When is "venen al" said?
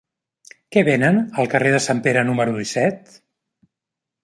0.87-1.51